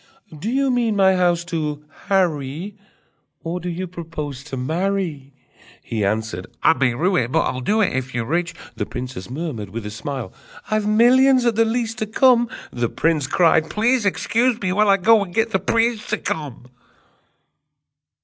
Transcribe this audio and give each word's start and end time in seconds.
Do 0.35 0.49
you 0.49 0.71
mean 0.71 0.95
my 0.95 1.15
house 1.15 1.43
to 1.45 1.85
harry, 2.07 2.75
Or 3.43 3.59
do 3.59 3.69
you 3.69 3.85
propose 3.85 4.43
to 4.45 4.57
marry?" 4.57 5.31
He 5.83 6.03
answered: 6.03 6.47
"I 6.63 6.73
may 6.73 6.95
rue 6.95 7.15
it, 7.17 7.31
But 7.31 7.41
I'll 7.41 7.59
do 7.59 7.81
it, 7.81 7.95
If 7.95 8.15
you're 8.15 8.25
rich!" 8.25 8.55
The 8.75 8.87
princess 8.87 9.29
murmured 9.29 9.69
with 9.69 9.85
a 9.85 9.91
smile: 9.91 10.33
"I've 10.71 10.87
millions, 10.87 11.45
at 11.45 11.53
the 11.53 11.65
least, 11.65 11.99
to 11.99 12.07
come!" 12.07 12.49
The 12.71 12.89
prince 12.89 13.27
cried: 13.27 13.69
"Please 13.69 14.03
excuse 14.03 14.59
me, 14.59 14.73
while 14.73 14.89
I 14.89 14.97
go 14.97 15.23
and 15.23 15.35
get 15.35 15.51
the 15.51 15.59
priest 15.59 16.09
to 16.09 16.17
come!" 16.17 16.65